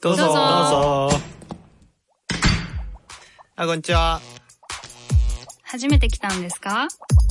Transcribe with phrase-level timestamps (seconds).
[0.00, 0.24] どうぞ。
[0.24, 1.10] どうぞ。
[3.56, 4.20] あ、こんにちは。
[5.62, 6.88] 初めて来たんですか？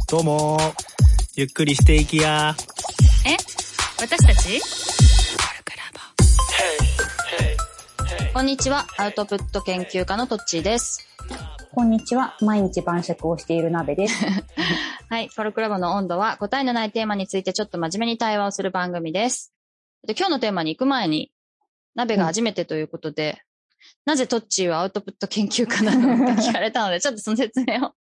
[0.09, 0.57] どうも。
[1.35, 2.55] ゆっくりしていきや。
[3.25, 3.37] え？
[4.01, 4.61] 私たち？
[8.33, 11.07] こんにちは、アウトプット研究家のトッチーです。
[11.73, 12.37] こんにちは。
[12.41, 14.25] 毎日晩酌をしている鍋です。
[15.09, 19.51] はい、コルクラボの温度は答えのないテーマについてちょっと真面目に対話をする番組です。
[20.07, 21.31] で今日のテーマに行く前に、
[21.95, 23.41] 鍋が初めてということで、
[24.05, 27.93] なぜトッチーはアウトプット研究家なのって聞かれたので、 ちょっとその説明を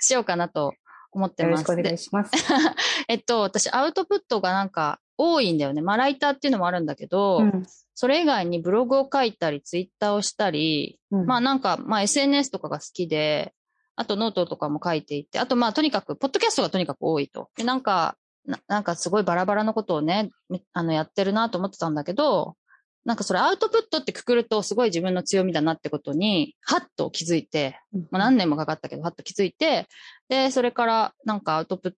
[0.00, 0.74] しようかなと
[1.12, 1.50] 思ってます。
[1.50, 2.30] よろしくお願いします。
[3.08, 5.82] えっと、私アウトプットがなんか多いんだよね。
[5.82, 7.66] まあ、ライターっていうのもあるんだけど、うん
[8.00, 13.52] それ以外にブログを書いたり、ツイッターをしたり、うんまあなんか、まあ SNS とかが好きで、
[13.96, 17.50] あとノートとかも書いていて、あとまあとにかく、ポッドキャストがとにかく多いと。
[17.56, 18.16] で、なんか、
[18.46, 22.54] ななんかすごいバラバラのことをね、めあの、やってるなと思ってたんだけど、
[23.04, 29.86] なんかそれアウトプットってくくるとすごい自分の強みだなってことに、はっと気づいて、まあ何年もかかったけど、はっと気づいて、
[30.28, 31.92] で、それからなんかアウトプッ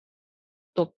[0.75, 0.93] ト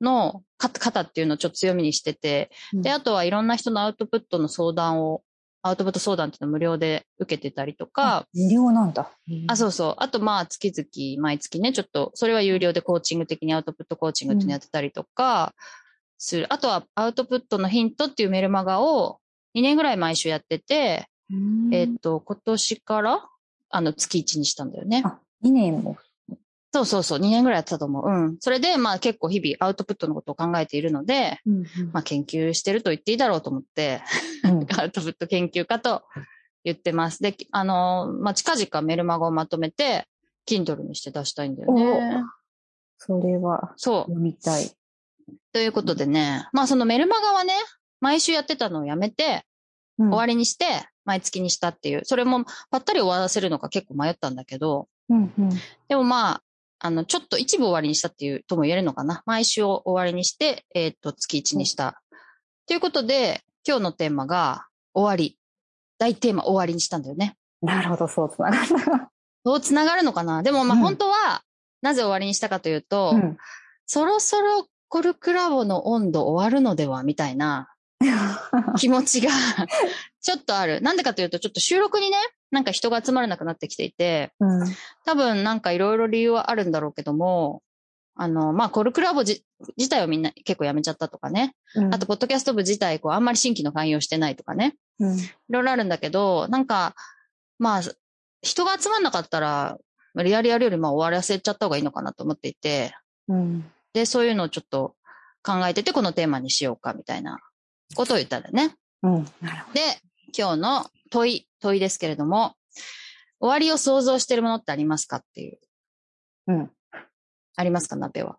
[0.00, 5.22] の方方っていうのをちょっと強みにしてて、で、あとはいろんな人のアウトプットの相談を、
[5.62, 9.10] アウトプット相談っていうのを無料で受けてたりとか、無料なんだ。
[9.48, 9.94] あ、そうそう。
[9.96, 15.54] あと、まあ、月々、毎月ね、ちょっと、それは有料でコーチング的にアウトプットコーチングっていうのやってたりとか、
[16.18, 16.52] する。
[16.52, 19.18] あとは、アウトプットのヒントっていうメルマガを
[19.56, 23.28] 2年ぐらい毎週やってて、うんえっと、今年から、
[23.70, 25.02] あの、月1にしたんだよね。
[25.04, 25.96] あ、2年も？
[26.72, 28.06] そうそうそう、2年ぐらいやってたと思う。
[28.06, 28.36] うん。
[28.38, 31.40] それで、まあ結構日々アウトプットのことを考えているので、
[31.92, 34.02] まあ研究してると言っていいだろうと思って、
[34.44, 36.02] うん アウトプット研究家と
[36.64, 37.22] 言ってます。
[37.22, 40.06] で、あの、まあ、近々メルマガをまとめて、
[40.46, 42.24] Kindle にして出したいんだよね。
[42.98, 44.02] それはそう。
[44.02, 44.70] 読みたい。
[45.52, 47.54] ということでね、まあそのメルマガはね、
[48.00, 49.44] 毎週やってたのをやめて、
[49.98, 50.66] 終終わりにして、
[51.04, 55.50] 毎月にしたっていう、それもぱったり終わらせるのか結構迷ったんだけど、うんうん
[55.88, 56.42] でもまあ、
[56.78, 59.22] あの、ちょっと一部終わりにしたっていうとも言えるのかな。
[59.24, 62.02] 毎週を終わりにして、えーっと、月1にした。
[62.66, 65.38] ということで、今日のテーマが、終わり。
[65.98, 67.36] 大テーマ終わりにしたんだよね。
[67.62, 69.10] なるほど、そうつながった。
[69.44, 71.42] どう繋がるのかなでもまあうん本当は、
[71.80, 73.36] なぜ終わりにしたかというと、うん
[73.88, 77.68] そろそろコルクラボの温度終わるのではみたいな
[78.78, 79.30] 気持ちが
[80.20, 80.80] ちょっとある。
[80.80, 82.16] なんでかというと、ちょっと収録にね、
[82.50, 84.74] なんか人が集まらなくなってきていて、うん
[85.04, 87.62] 多分なんかいろいろ理由はあるんだろうけども、
[88.16, 89.44] あの、まあ、コルクラボじ
[89.76, 91.54] 自体をみんな結構やめちゃったとかね。
[91.74, 94.76] うんあと、ポッドキャスト部自体、こう、あんまり新規の勧誘してないとかね。
[94.98, 96.94] うんいろいろあるんだけど、なんか、
[97.58, 97.82] まあ、
[98.42, 99.78] 人が集まんなかったら、
[100.16, 102.94] リアルやるよりまあ終わらせちゃった方がいいのかなと思っていて、
[103.28, 104.94] うんで、そういうのをちょっと
[105.42, 107.38] 考えてて、このテーマにしようか、みたいな
[107.94, 108.74] ことを言ったんだよね。
[109.02, 109.80] うんなるほで、
[110.36, 112.54] 今日の問い、問いですけれども、
[113.38, 115.58] 終わりを想像しているものってありますかっていう。
[116.46, 116.70] どうん
[117.58, 118.36] ありますか、鍋は。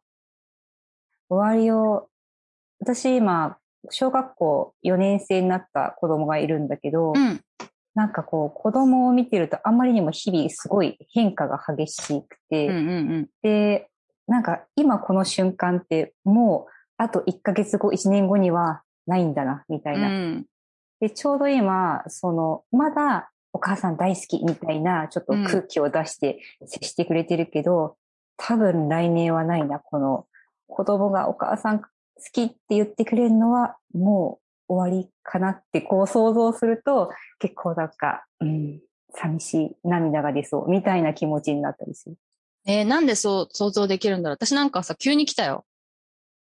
[1.29, 2.07] 終わりを、
[2.79, 3.57] 私今、
[3.89, 7.41] 小学校4年生になった子供がいるんだけど、うん。
[7.95, 13.29] なんかこう、子供を見てるとあんまりにも日々すごい変化が激しくて、うんうんうん。
[13.41, 13.89] で、
[14.27, 20.09] なんか今この瞬間ってもうあと1ヶ月後、1年後にはないんだな、みたいな。
[20.09, 20.45] うん。
[20.99, 27.97] で、ちょうど今、その、まだお母さん大好きみたいな、ちょっと空気を出して接してくれてるけど、
[28.35, 30.27] 多分来年はないな、この
[30.67, 31.87] 子供がお母さん好
[32.31, 38.81] きって言ってくれるのはもう終わりかなってこう想像すると、結構なんか、うん、
[39.13, 42.17] 寂しい涙が出そうみたいな気持ちになったりする。
[42.65, 45.63] えーなんでそう想像できるんだろう私なんかさ、急に来たよ。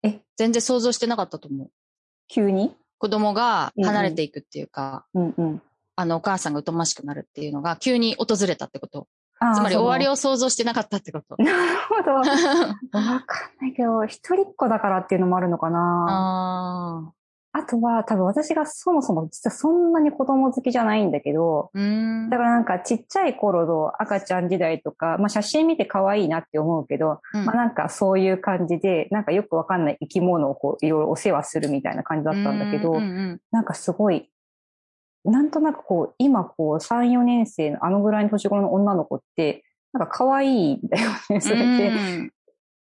[0.03, 0.19] え？
[0.37, 1.71] 全然想像してなかったと思う。
[2.31, 2.73] 急に？
[2.97, 5.61] 子供が離れていくっていうか、うんうん。
[5.95, 9.07] あの、お母さんが疎ましくなるっていうのが急に訪れたってこと。
[9.55, 10.11] つまり終わりを。
[10.11, 11.35] を想像してなかったってこと。
[11.41, 11.57] なる
[11.89, 12.13] ほど。
[12.21, 12.31] わかん
[13.59, 17.11] ないけど、一人っ子だからっていうのもあるのかな。
[17.53, 21.79] ああとは多分私がそもそも実はそんなに子供好きじゃないんだけど、ー。
[21.79, 22.29] うーん。
[22.29, 34.29] だからなんかちっちゃい頃の赤ちゃん時代とか、まあ写真見て可愛いなって思うけど、うんまあなんかそういう感じで、なんかよくわかんない生き物をこういろいろお世話するみたいな感じだったんだけど、うんうんなんかすごい、
[35.25, 41.89] なんとなくこう、今こう3、4年生のあのぐらいの年頃の女の子って、なんか可愛いんだよね、それで。
[41.89, 42.31] うん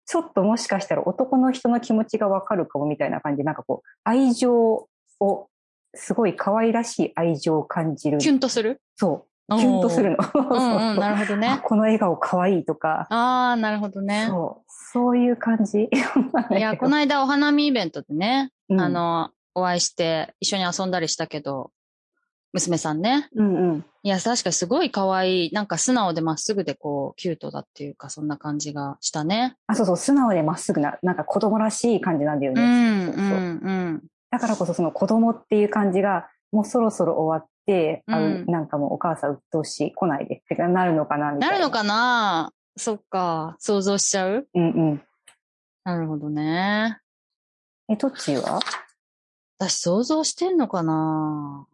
[0.08, 4.88] ちょっともしかしたら男の人の気持ちがわかるかもみたいな感じで、なんかこう、愛情
[5.20, 5.50] を、
[5.94, 8.18] すごい可愛らしい愛情を感じる。
[8.20, 8.82] キュンとする？
[8.96, 9.58] そう。
[9.58, 10.18] キュンとするの。
[10.34, 11.60] うんうん、 なるほどあね。
[11.64, 14.26] この笑顔可愛いとか、ああ、なるほどね。
[14.28, 14.72] そう。
[14.94, 15.84] そういう感じ。
[15.90, 15.90] い
[16.56, 21.72] や、この間お花見イベントでね、うんあの、お会いして一緒に遊んだりしたけど、
[22.54, 23.30] 娘さんね。
[23.36, 23.86] うんうん。
[24.04, 25.52] いや、確かにすごい可愛い。
[25.52, 29.58] なんか素直でまっすぐでこう、キュートだっていうか、そんな感じがしたね。
[29.68, 33.06] あ、そうそう、素直でまっすぐな、なんか子供らしい感じなんだようね。
[33.06, 34.04] ん、そううそうんうん。
[34.32, 41.52] だからこそその子供っていう感じが、もうそろそろ終わって、あうんの、なんかもうお母さん鬱陶しい、来ないで、ってかなるのかな、みたな。
[41.52, 42.54] ないるのかな？
[42.78, 43.58] そっか。
[43.60, 44.48] 想像しちゃう？
[44.54, 45.02] うんうん。
[45.84, 47.00] なるほどね。
[47.90, 48.60] え、トッチーは？
[49.60, 51.66] 私想像してんのかな？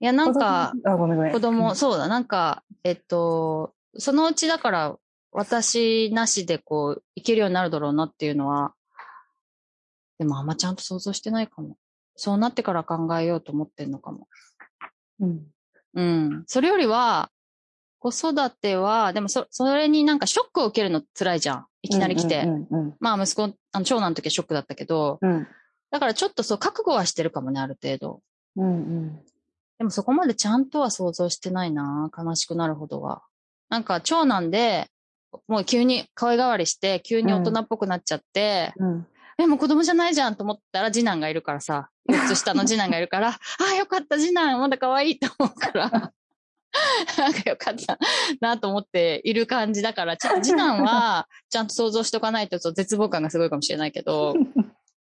[0.00, 1.32] いや、なんか、子供あ、ごめんごめん。
[1.32, 4.96] 子供、そうだ、なんか、えっと、そのうちだから、
[5.32, 8.74] 私なしでこう、いけるようになるだろうなっていうのは、
[10.18, 11.76] でもあんまちゃんと想像してないかも。
[12.16, 14.28] そうなってから考えようと思ってんのかも。
[15.20, 15.46] うん。
[15.94, 16.44] うん。
[16.46, 17.30] それよりは、
[17.98, 21.66] 子育ては、でもそ、それになんかショックを受けるの辛いじゃん。
[21.82, 22.42] いきなり来て。
[22.44, 25.46] うんうんまあ息子、あの長男の時はショックだったけど、うん。
[25.90, 28.22] だからちょっとそう覚悟はしてるかもね、ある程度。
[28.56, 28.76] うんう
[29.06, 29.20] ん。
[29.80, 33.22] でもそこまでちゃんとは想像してないな悲しくなるほどは。
[33.70, 34.88] なんか長男で、
[35.48, 39.06] もう急に可愛がわりして、急に大人っぽくなっちゃって、うん。
[39.38, 43.38] え、もう子供じゃないじゃんと思ったら次男がいるからさ、4つ下の次男がいるから、 あ
[43.72, 45.88] あ、よかった、次男まだ可愛いと思うから、
[47.16, 47.98] なんかよかった
[48.42, 54.34] なと思っている感じだから、ちょっと次男はちゃんと想像しとかないと絶望感がすごいかもしれないけど、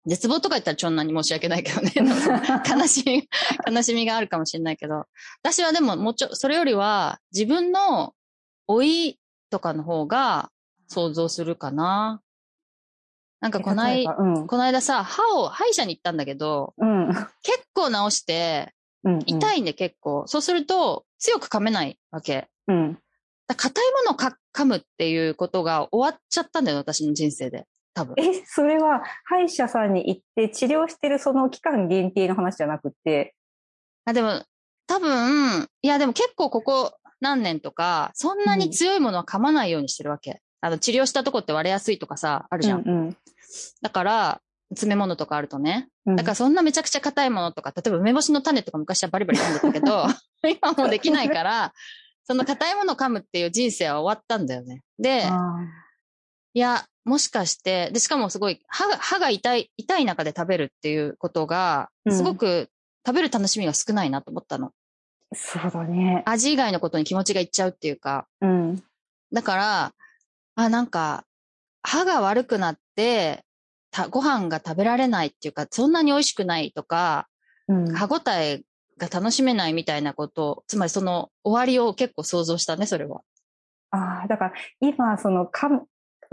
[0.07, 1.93] 絶望とか言ったら長男に申し訳ないけどね。
[2.69, 3.29] 悲しみ、
[3.75, 5.07] 悲しみがあるかもしれないけど。
[5.43, 8.15] 私はでももうちょ、それよりは自分の
[8.69, 9.19] 老い
[9.51, 10.51] とかの方が
[10.89, 12.23] 想像するかな。
[13.41, 14.47] なんかこない例えば、うん。
[14.47, 17.09] この間さ、歯を、歯医者に行ったんだけど、うん。
[17.43, 18.73] 結構治して、
[19.05, 19.19] うん。
[19.21, 19.25] い。
[19.27, 20.25] 痛いんで結構。
[20.27, 22.49] そうすると、強く噛めないわけ。
[22.69, 22.99] うん。
[23.49, 27.67] 硬いものをか噛むっていうことが終わっちゃったんだよ、私の人生で。
[27.97, 28.15] 多分。
[28.19, 33.35] え、それは歯医者さんに行って治療してるその期間限定の話じゃなくて、
[34.05, 34.45] あ、でも、
[34.87, 40.43] 多分、いやでも結構ここ何年とか、そんなに強いものは噛まないようにしてるわけ。
[40.61, 42.83] あの、治療したとこって割れやすいとかさ、あるじゃん。
[42.87, 43.17] うん
[43.81, 44.41] だから、
[44.71, 45.89] 詰め物とかあるとね。
[46.05, 46.17] うん。
[46.17, 50.07] だからそんなめちゃくちゃ硬いものとか、例えば梅干しの種とか昔はバリバリ噛んでたけど、
[50.61, 51.73] 今もうできないから、
[52.25, 54.83] その硬いものを噛むっていう人生は終わったんだよね。
[54.99, 55.41] で、あ
[56.57, 62.71] いや、もしかして、で、しかもすごい、歯が、歯が痛い、痛い中で食べるっていうことが、うんすごく
[63.07, 64.69] 食べる楽しみが少ないなと思ったの。
[64.69, 64.71] ー
[65.35, 66.23] そうだね。
[66.25, 68.83] 味以外のことに気持ちがいっちゃうっていうか、うん。
[69.35, 69.93] だから、
[70.55, 71.27] あ、なんか、
[71.83, 73.45] 歯が悪くなって、
[73.91, 77.29] たご飯が食べられないっていうか、そんなに美味しくないとか、
[77.69, 77.93] うん。
[77.93, 78.63] 歯ごたえ
[78.97, 83.21] が楽しめないみたいなこと、つまりその終わりを結構想像したね、それは。
[83.91, 85.87] ああ、だから今、その、かむ、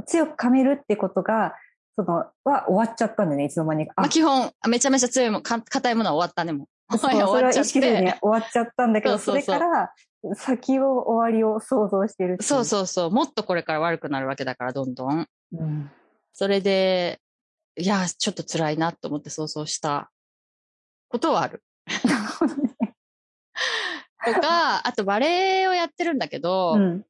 [0.05, 1.55] 強く噛めるってことが、
[1.95, 3.93] その、は終わっちゃったんだよね、いつの間にか。
[3.97, 6.97] まあ、基本、めちゃめちゃ強いもん、か硬いものは終わったね、もう。
[6.97, 9.93] そう、 終それはわっちゃっ意識でねて。、終わっちゃったんだけど、それから、
[10.35, 13.11] 先を終わりを想像してるそうそうそう。
[13.11, 15.21] もっとこれから悪くなるわけだから、どんどん。
[15.21, 15.27] う。
[15.53, 15.91] うん。
[16.31, 17.19] それで、
[17.75, 20.11] いや、ちょっと辛いなと思って想像した
[21.09, 21.63] ことはある。
[24.25, 27.05] とか、あとバレエをやってるんだけど、うん。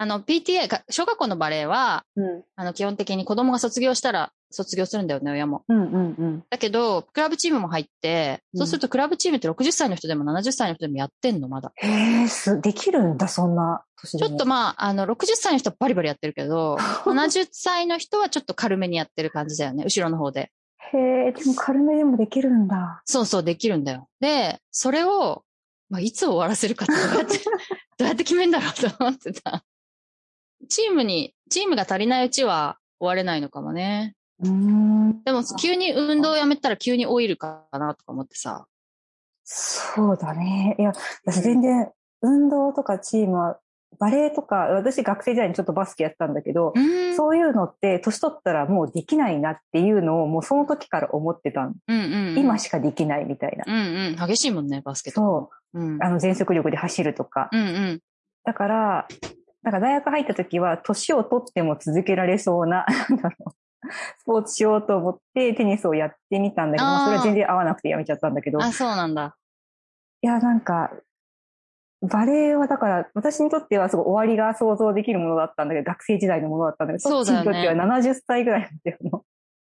[0.00, 2.44] あの、PTA、が小学校のバレエは、うん。
[2.54, 5.64] あの、基本的に子供が卒業したら卒業するんだよね、親も。
[5.68, 5.82] うん。
[5.82, 6.14] うん。
[6.16, 6.44] うん。
[6.48, 11.72] だけど、クラブチームも入って、そうするとクラブチームって60歳の人でも70歳の人でもやってんの、まだ。
[11.74, 14.28] へえ、す、できるんだ、そんな年でも。
[14.28, 20.52] ちょっとまあ、あの、60歳の人はバリバリやってるけど、 70歳の人はちょっと軽めにやってる感じだよね、後ろの方で。
[20.92, 23.02] へえ、でも軽めでもできるんだ。
[23.04, 24.08] そうそう、できるんだよ。
[24.20, 25.42] で、それを、
[25.90, 27.38] まあ、いつ終わらせるかってどうやって、
[27.98, 29.64] どうやって決めんだろうと思ってた。
[30.68, 34.14] チームに、チームが足りないうちは終われないのかもね。
[34.40, 35.22] うーん。
[35.24, 38.66] でも、急に運動をやめたら急に老いるかなとか思ってさ。
[39.44, 40.76] そうだね。
[40.78, 40.92] いや、
[41.24, 43.58] 私全然、運動とかチームは、
[43.98, 47.16] バレエとか、私学生時代にちょっとバスケやったんだけど、うん。
[47.16, 51.72] そういうのって、年取ったらもうできないなっていうのを、もうその時から思ってたの。
[51.88, 52.38] うんうんうん。
[52.38, 53.64] 今しかできないみたいな。
[53.66, 54.28] うんうん。
[54.28, 55.26] 激しいもんね、バスケとか。。
[55.26, 55.98] そううんう。。
[56.02, 57.48] あの、全速力で走るとか。
[57.50, 58.00] うんうん。
[58.44, 59.08] だから、
[59.62, 63.52] なんか大学入った時は、年を取っても続けられそうな、 なんだろう。
[64.18, 69.36] スポーツしようと思ってテニスをやってみたんだけど、それは全然合わなくてやめちゃったんだけど、いあ、そうなんだ。
[70.22, 70.92] や、なんか、
[72.02, 79.10] バレエはだから、私にとってはすごい終わりが想像できるものだったんだけど、学生時代のものだったんだけど、そうだよねそっちにとっては70歳ぐらいなんだよね。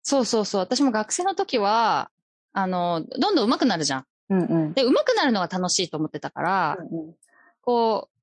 [0.03, 0.61] そうそうそう。
[0.61, 2.11] 私も学生の時は、
[2.53, 4.05] あの、どんどん上手くなるじゃん。
[4.31, 4.73] うんうん。
[4.73, 7.15] で、上手くなるのが楽しいと思ってたから、うんうん
[7.67, 8.14] こう、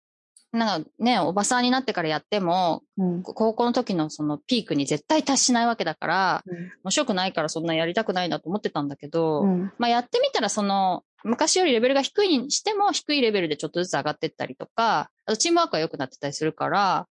[0.54, 3.24] なんかね、おばさんになってからやっても、うん。
[3.24, 9.72] 高校の時のそのピークに絶対達しないわけだから、うん面白くないからそんなやりたくないなと思ってたんだけど、うん。
[9.78, 17.08] まあやってみたらその、昔よりレベルが低いにしても低いレベルでちょっとずつ上がってったりとか、あとチームワークが良くなってたりするから、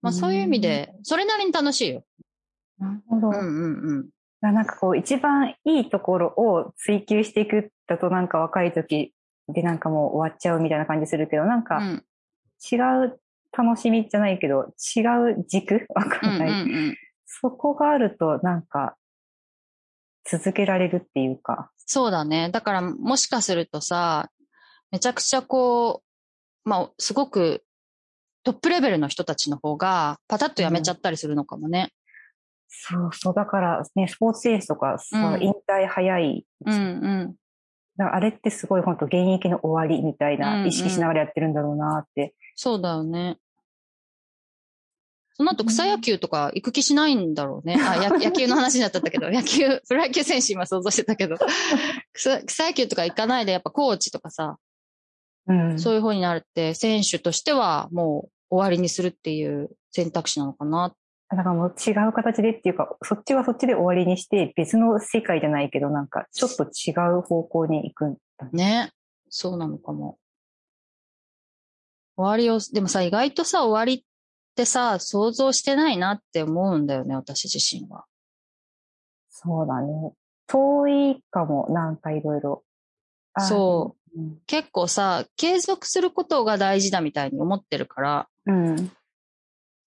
[0.00, 2.04] まあそういう意味で、それなりに楽しいよ。
[2.78, 3.28] なるほど。
[3.28, 4.08] うんうんうん。
[4.40, 9.12] なんかこう、一番いいところを追求していくだとなんか若い時
[9.48, 12.04] でなんかもう終わっちゃうみたいな感じするけど、なんかうん
[12.72, 13.20] 違う
[13.56, 15.00] 楽しみじゃないけど、違
[15.32, 15.86] う軸？
[15.94, 16.50] わかうんうんんない。
[16.50, 16.54] う
[16.92, 16.96] ん。
[17.26, 18.96] そこがあるとなんか
[20.24, 21.70] 続けられるっていうか。
[21.76, 22.50] そうだね。
[22.50, 24.30] だからもしかするとさ、
[24.90, 26.02] めちゃくちゃこ
[26.64, 27.64] う、まあすごく
[28.44, 31.92] トップレベルの人たちの方がパタッとやめちゃったりするのかもね。
[32.68, 33.34] そうそう。
[33.34, 36.46] だからね、スポーツ選手とかさ、うん引退早い。
[36.66, 37.34] うんうん。
[38.04, 42.34] あれってすごい本当現役の終わりみたいうんうなん意識しながらやってるんだろうなって。
[42.54, 43.38] そうだよね。
[45.38, 47.76] その後草野球とか行く気しないんだろうね。
[47.88, 51.36] あ、や野球の話になっちゃったけど、 野球、プロ野球選手今想像してたけど、
[52.12, 54.58] 草草野球とか行かないでやっぱコーチとかさ、
[55.46, 55.78] うん。
[55.78, 60.92] そういう風になるって選手としてはもう終わりにするっていう選択肢なのかな。
[61.30, 68.50] だからもう違う形でっていうか、そっちはそっちで終わりにして、別の世界じゃないけど、なんかちょっと違う方向に行くんだね。
[68.52, 68.92] ね。
[69.28, 70.18] そうなのかも。
[72.16, 74.04] 終わりを、でもさ、意外とさ、終わりっ
[74.56, 78.06] てさ、想像してないなって思うんだよね、私自身は。
[79.28, 80.12] そうだね。
[80.46, 82.64] 遠いかも、なんかいろいろ。
[83.34, 84.20] あそう。
[84.20, 84.38] うん。
[84.46, 88.90] 結構さ、継続することが大事だみたいに思ってるから、うん。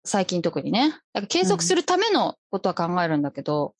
[0.04, 0.90] 最近特にね。
[0.90, 3.74] だから継続するためのことは考えるんだけど、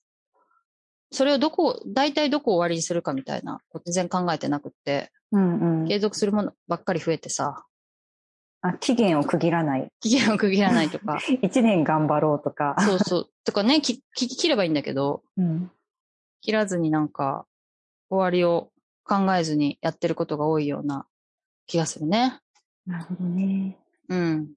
[1.13, 5.89] それをどこ、大体どこを終わりにするかみたいなこと全然考えてなくって、うんうん。
[5.89, 7.65] 継続するものばっかり増えてさ、
[8.63, 9.89] あ、期限を区切らない。
[10.01, 12.77] 期限を区切らないとか、 一年頑張ろうとか。
[12.79, 15.71] そうそう、とかね、きき切ればいいんだけど、うん。
[16.43, 17.47] 切らずになんか、
[18.11, 18.71] 終わりを
[19.05, 21.07] 考えずにやってることが多いような
[21.67, 22.39] 気がするね。
[22.87, 23.79] なるほどね。
[24.09, 24.53] うん。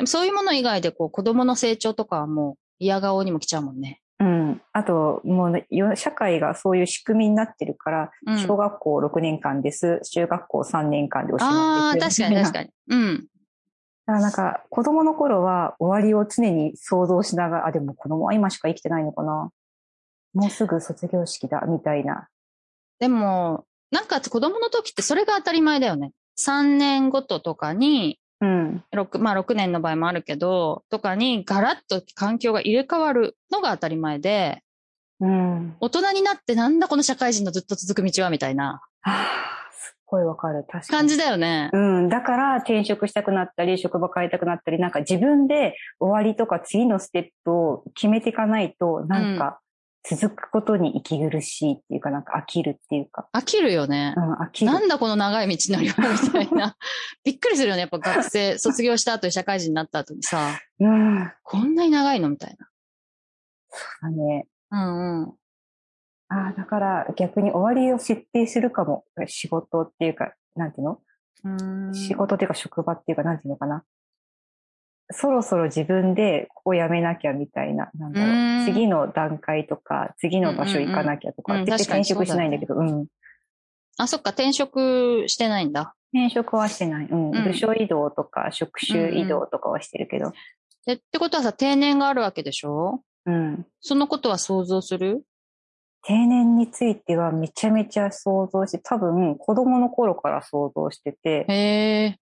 [0.00, 4.00] でもそういうもの以外でこう子供の成長とかはもう嫌顔にも来ちゃうもんね。
[4.18, 4.62] うん。
[4.72, 8.38] あと、もう社会がそういう仕組みになってるから、うん。
[8.38, 11.52] 小学校6年間です、中学校3年間でおしああ、
[11.92, 12.22] まいです。
[12.22, 12.52] 確かに確に。
[12.52, 12.70] かに。
[12.88, 13.16] うん。
[13.18, 19.50] だからなんか、子供の頃は終わりを常に想像しながら、あ、でも子供は今しか生きてないのかな。
[20.32, 22.28] もうすぐ卒業式だ、みたいな。
[22.98, 26.12] でも、なんか子供の時ってそれが当たり前だよね。
[26.38, 28.84] 3年ごととかに、うん。
[28.92, 34.62] 6、まあ6年の場合もあるけど、とかにガラッと環境が入れ替わるのが当たり前で、
[35.20, 35.76] うん。
[35.80, 40.64] 大人になってなんだこの社会人のずっと続く道はみたいなはあ、すっごいわかる。
[40.66, 40.98] 確かに。
[40.98, 41.68] 感じだよね。
[41.72, 42.08] うん。
[42.08, 49.60] だから転職したくなったり、職場変えたくなったり、なんか自分で終わりとか次のステップを決めていかないと、なんか
[50.02, 53.28] 続くことに息苦しいっていうか、なんか飽きるっていうか。
[53.34, 54.20] 飽きるよねう。
[54.20, 54.72] ん、飽きる。
[54.72, 56.76] なんだこの長い道のりはみたいな。
[57.22, 57.82] びっくりするよね。
[57.82, 61.32] やっぱ学生、 卒業した後に社会人になった後にさ、うん。
[61.42, 62.56] こんなに長いのみたい
[64.00, 64.46] だね。
[64.70, 64.86] な。
[64.86, 65.34] うんうん。
[66.28, 69.04] ああ、だから逆に終わりを設定するかも。
[69.26, 71.00] 仕事っていうか、なんていうの？
[71.44, 73.84] うーん仕事っていうか職場っていうか、なんていうのかな。
[75.12, 78.64] そろそろ自分でここ辞めなきゃみたいな、なんだろんう。
[78.64, 83.06] 次の段階とか、次の場所行かなきゃとか、うんうんうん絶対転職しないんだけど、うん。
[83.98, 85.94] あ、そっか、転職してないんだ。
[86.12, 87.06] 転職はしてない。
[87.06, 87.30] うん。
[87.30, 90.32] うん部署移動とか、職種移動とかはしてるけど、
[90.86, 93.02] え、ってことはさ、定年があるわけでしょ？
[93.26, 93.66] うん。
[93.80, 95.24] そのことは想像する？
[96.02, 102.16] 定年についてはめちゃめちゃ想像して、多分子供の頃から想像してて、へえ。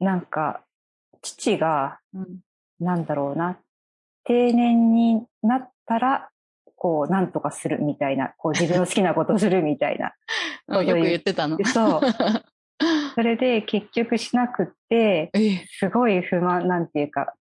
[0.00, 0.62] なんか、
[1.24, 2.40] 父が、うん。
[2.80, 3.58] なんだろうな、
[4.24, 6.30] 定年になったら、
[6.76, 10.12] こう、なんとかするみたいな、こう自分の好きなことをするみたいな。
[10.68, 11.58] うんよく言ってたの。
[11.64, 12.00] そう。
[13.14, 17.34] それで結局しなくって、えすごい不満、なんていうか、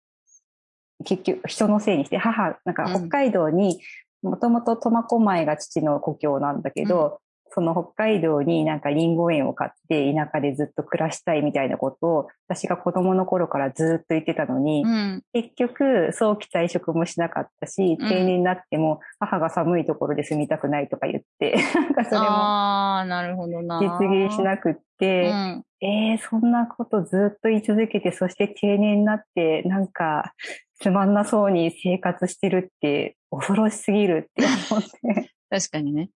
[1.03, 3.81] 結局人のせいにして、母、なんかうん北海道に、
[4.21, 7.19] もともと苫小牧が父の故郷なんだけど、
[7.53, 15.23] その北海道になんかリンゴ園を買って田舎でずっと暮らしたいみたいなことを私が子供の頃からずっと言ってたのに、うん。
[15.33, 23.79] 結局早期退職もしなかったし、うん定年になっても母が寒いところで住みたくないとか言って、 なんかそれもああ、なるほどな。
[23.79, 25.63] 実現しなくって、うん。
[25.81, 30.33] えー、そんなことずっと言い続けて、そして定年になって、なんか、
[30.79, 35.31] つまんなそうに生活してるって、恐ろしすぎるって思って。
[35.49, 36.09] 確かにね。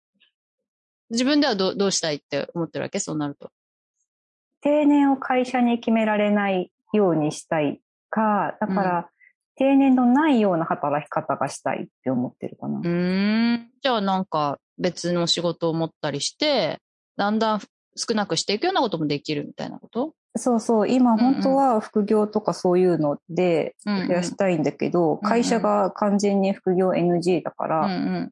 [1.09, 2.99] 自分ではどうどうしたいって思ってるわけ？
[2.99, 3.49] そうなると。
[4.61, 9.09] 定年を会社に決められないようにしたいか、だから、
[9.55, 12.79] 定年のないような働き方がしたいって思ってるかな。
[12.79, 13.69] うーん。
[13.81, 16.79] じゃあなんか別の仕事を持ったりして、
[17.15, 17.61] だんだん
[17.95, 20.13] 少なくしていくようなこともできるみたいなこと？
[20.37, 28.31] そうそう、今んうん本当は副業とかそういうのでうんうん増やしたいんだけど、うん会社が完全に副業 NG だかうんうら、ん。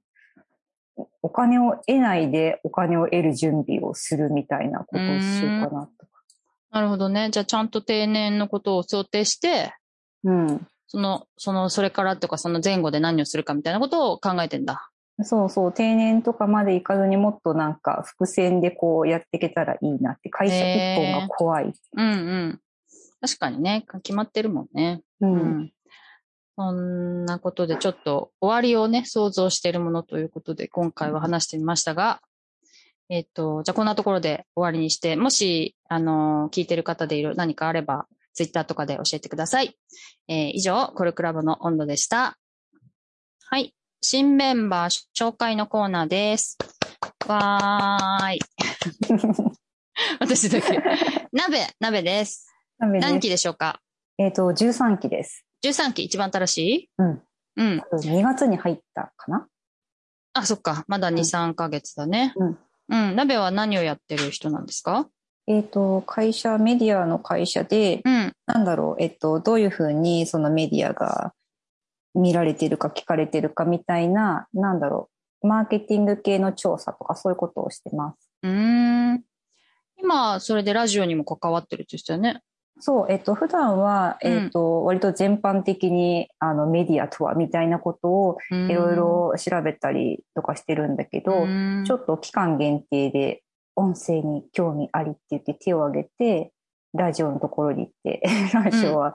[1.22, 5.92] お金を得ないでお金を得る準備をするみたいなことをしようかなと。
[6.72, 7.30] なるほどね。
[7.32, 9.74] じゃあちゃんと定年のことを想定して、
[10.24, 10.68] うん。
[10.88, 14.90] その、その、それからとかその前後で何をするかみたいなことを考えてんだ。
[15.24, 21.74] そうそう、定年とかまで行かずにもっとなんか伏線でこうやっていけたらいいなって、会社一本が怖い。
[21.96, 22.60] うんうん。
[23.22, 25.02] 確かにね、決まってるもんね。
[25.22, 25.28] う。
[25.28, 25.72] うんん。
[26.57, 32.21] そんなことでちょっと終わりをね、想像しているものということで、今回は話してみましたが、
[33.09, 39.77] えっ、と、じゃあこんなところで終わりにして、もし、あのー聞いてる方でいる何かあれば、ツイッターとかで教えてください。
[40.27, 42.38] えー以上、コルクラボの温度でした。
[43.47, 43.75] はい。
[44.01, 46.57] 新メンバー紹介のコーナーです。
[47.27, 48.39] わーい。
[50.19, 50.81] 私だけ。
[51.31, 52.47] 鍋、鍋です。
[52.79, 53.81] ダメです何期でしょうか？
[54.17, 55.45] えっ、と、13期です。
[55.69, 56.89] 13期一番新しい？
[56.98, 57.22] うん。
[57.57, 57.84] うん。
[57.93, 59.48] 2月に入ったかな
[60.34, 60.84] あ、そっか。
[60.88, 62.34] まだ2、うん3ヶ月だね。
[62.36, 62.57] うん。
[62.89, 63.15] うん。
[63.15, 65.07] 鍋は何をやってる人なんですか？
[65.48, 68.34] えっ、と、会社、メディアの会社で、うん。
[68.48, 71.34] なんだろう、えっと、どういうふうにそのメディアが
[72.15, 75.10] 見られてるか聞かれてるかみたいな、なんだろ
[75.43, 78.29] う、マーケティング系の調査とかそういうことをしてます。
[78.43, 79.24] うーん。
[79.98, 82.41] 今、それでラジオにも関わってるって言ってたよね。
[82.79, 84.32] そう、えっと、普段は、うん。
[84.32, 91.48] えっと、割と全般的に、あの、メディアとはみたいなことをいいろいろ調べたりとかしてるんだけど、
[91.86, 93.44] ちょっっと期間限定で
[93.75, 96.51] 音声に興味ありって言って手を挙げて、
[96.94, 98.22] ラジオのところに行って、
[98.53, 99.13] ラジオは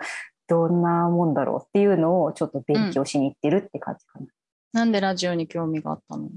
[0.48, 4.26] どんなもんだろうっていうのをちょっと勉強しに行ってるって感じかな。
[4.72, 6.28] なんでラジオに興味があったの？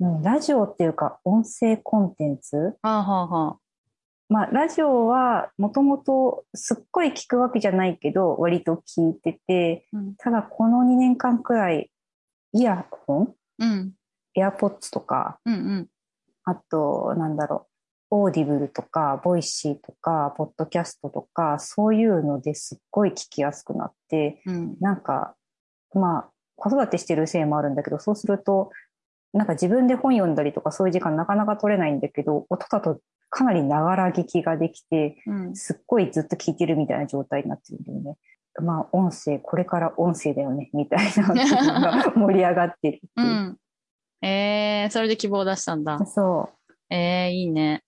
[0.00, 2.76] うん、ラジオっていうか音声コンテンツ？
[2.82, 3.58] はあ、はあはあ、
[4.32, 11.90] まあ、ラジオはもともとすっごい聞くわけじゃないけど、割と聞いてて、うんただこの2年間くらい、
[12.54, 13.34] イヤホン？
[13.58, 13.92] うん。
[14.34, 15.88] AirPods とか、うんうん。
[16.44, 17.66] あと、なんだろ
[18.10, 24.76] う、 Audible とか、 Voicy とか、ポッドキャストとか、そういうのですっごい聞きやすくなって、うん。
[24.80, 25.34] なんか、
[25.92, 28.70] まあ、子育てしてるせいもあるんだけど、そうすると、
[29.34, 33.00] なんか自分で本読んだりとかそういう時間なかなか取れないんだけど、音だと
[33.32, 35.56] かなりながら聞きができて、うん。
[35.56, 38.16] すっごいずっと聞いてるみたいな状態になってるんだよね。
[38.60, 43.20] まあ、音声、これから音声だよね、みたいなが盛り上がってるってう。
[43.22, 43.56] いうん
[44.24, 45.98] えー、それで希望を出したんだ。
[46.04, 46.94] そう。
[46.94, 47.82] えー、いいね。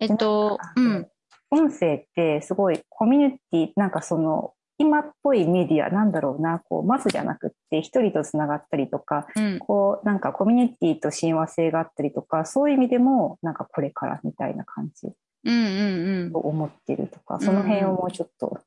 [0.00, 1.08] えっと、うん。
[1.50, 9.58] 音声ってすごいコミュニティ、なんかその、今っぽいメディアなんだろうな、こう、まずじゃなくって一人と繋がったりとか、うん。
[9.58, 15.08] こう、なんかコミュニティと親和性があったりとか、そういう意味でも、なんかこれからみたいな感じ
[15.44, 18.60] うんうんと思ってるとか、その辺をもうちょっと、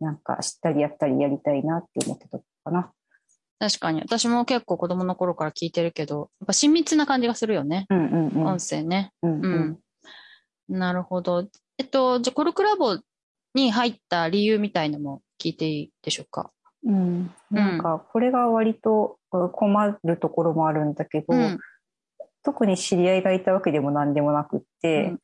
[0.00, 2.92] なんか知ったりやったりやりたいなって思ってたかな。
[3.58, 4.00] 確かに。
[4.00, 7.86] 私も結構子供の頃から聞いてるけど、やっぱ親密な感じがするよね。
[7.90, 8.46] うんうんうん。
[8.46, 9.12] 音声ね。
[9.22, 10.78] うんううんん。
[10.78, 11.46] なるほど。
[11.78, 12.98] えっと、じゃあコルクラボ
[13.54, 16.50] に入った理由みたいのも聞いていいでしょうか？
[16.84, 21.58] うん、なんか、これが割とうん困るところもあるんだけど、うん。
[22.42, 25.18] 特に知り合いがいたわけでも何でもなくって、うん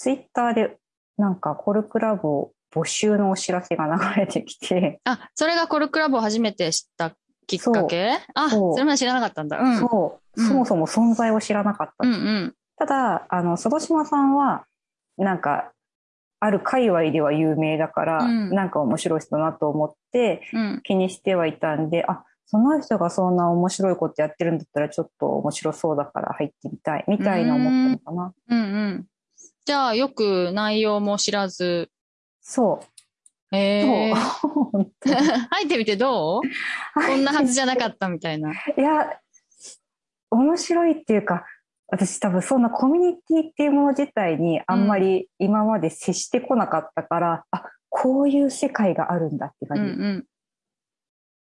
[0.00, 0.76] ツイッターで
[1.16, 7.16] なんかコルクラボ募集のお知らせが流れてきて、あ、それがコルクラボを初めて知った
[7.48, 8.12] きっかけ？
[8.34, 9.58] あ、それまで知らなかったんだ。
[9.58, 9.78] うん。
[9.80, 12.06] そう、うんそもそも存在を知らなかった。
[12.06, 12.54] うんうん。
[12.76, 14.66] ただ、あの、佐渡島さんは、
[15.16, 15.72] なんか、
[16.40, 20.80] ある界隈では有名だから、うんなんか面白い人だなと思ってうん。
[20.84, 28.34] 気にしてはいたんで、あ、その人がそんな面白いことやってるんだったらちょっと面白そうだから入ってみたい、みたいな思ったのかな。
[28.48, 29.06] うんうん。
[29.66, 31.90] じゃあ、よく内容も知らず、
[32.40, 33.56] そう。
[33.56, 34.92] えー、そ う。
[35.50, 36.42] 入ってみてどう？
[37.06, 38.52] こんなはずじゃなかったみたいな。
[38.52, 39.18] いや、
[40.30, 41.44] 面白いっていうか、
[41.90, 49.96] 私多分そんなコミュニティっていうもの自体にあんまり今まで接してこなかったから、あ、こういう世界があるんだってうんう感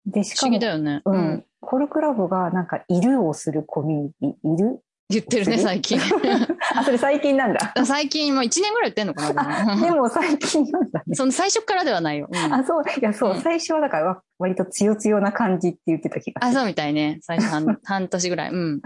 [0.05, 0.09] じ。
[0.09, 0.13] ん。
[0.13, 1.03] で、し不かも、思議だよね。
[1.05, 1.45] うん。。
[1.61, 4.81] コルクラブがなんか、いるをするコミュニティ、いる？
[5.09, 6.01] 言ってるね、最近。
[6.75, 7.73] あ、それ最近なんだ。
[7.85, 11.15] 最近、もう1年ぐらい言ってんのかなででも も最近なんだね。
[11.15, 12.29] その最初からではないよ。
[12.31, 16.61] うんあ、そう、いや、そう、うん最初はだからわ割と強強な感じって言ってた気があ、する。
[16.61, 17.19] そうみたいね。
[17.21, 18.51] 最初半半年ぐらい。
[18.51, 18.81] うん。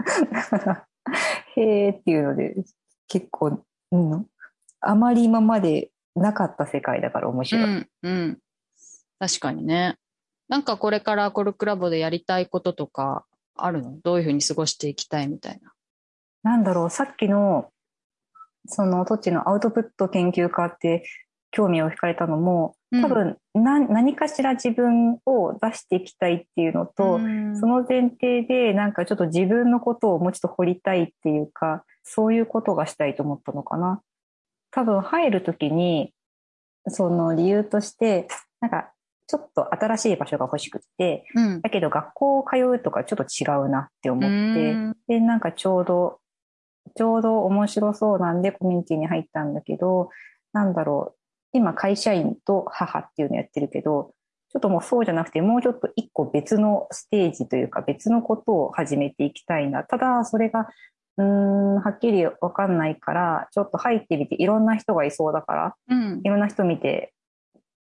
[1.55, 2.55] へーっていうので、
[3.07, 4.27] 結構、うん。
[4.79, 7.63] あまり今までなかった世界だから面う白い。
[7.65, 8.39] ん、うん。
[9.19, 9.97] 確かにね。
[10.47, 13.99] なんかこれからコルクラボでやりたいこととかあるの？
[14.01, 15.73] どういうふうに過ごしていきたいみたいな。
[16.43, 17.71] なんだろう、さっきの、
[18.67, 21.03] その、トッチのアウトプット研究家って
[21.51, 34.01] 興味を惹かれたのも、うん多分、な何かしら自分を出していきたいっていうのと、うんその前提で、なんかちょっと自分のことをもうちょっと掘りたいっていうか、そういうことがしたいと思ったのかな。
[34.71, 36.13] 多分入るときに、
[36.87, 38.27] その理由として、
[38.61, 38.91] なんか
[39.27, 41.61] ちょっと新しい場所が欲しくって、うん。
[41.61, 46.19] だけど学校を通うとかちょっと違うなって思って、うんで、なんかちょうど、
[46.95, 50.09] ちょうど面白そうなんでコミュニティに入ったんだけど、
[50.53, 51.16] なんだろう、
[51.53, 54.13] 今会社員と母っていうのやってるけど、
[54.49, 59.83] ちょっともうそうじゃなくて、もうちょっと一個別のステージというか別のことを始めていきたいな。
[59.83, 60.67] ただ、それが、
[61.17, 66.29] うーん、はっきりわかんないから、ちょっと入ってみて、いろんな人がいそうだから、うんい。
[66.29, 67.13] ろんな人見て、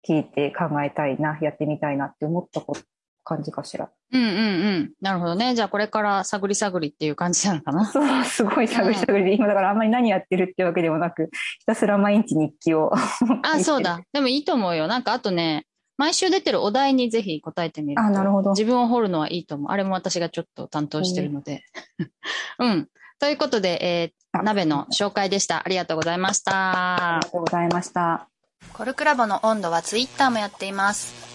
[0.07, 2.77] 聞いて考えたいな、やってみたいなって思ったこ
[3.23, 3.89] 感じかしら。
[4.11, 4.31] うんうんう
[4.79, 4.91] ん。
[5.01, 5.55] なるほどね。
[5.55, 7.85] じゃあこれから探り探りっていう感じなのかな。
[7.85, 12.91] そう、すごい探り探りで、今だからあんまり何やってるってわけでもなく、ひたすら毎日日記を。
[13.43, 14.01] あ、 そうだ。
[14.13, 14.87] でもいいと思うよ。
[14.87, 15.65] なんかあとね、
[15.97, 18.01] 毎週出てるお題にぜひ答えてみると。
[18.01, 19.71] あなるほど自分を掘るのはいいと思う。
[19.71, 21.63] あれも私がちょっと担当してるので。
[22.59, 22.87] うん。
[23.19, 25.63] ということで、えー、あ鍋の紹介でした。
[25.65, 27.25] ありがとうございましたあり。
[27.25, 28.27] がとうございました。
[28.73, 31.34] コルクラボの温度はツイッターもやっています。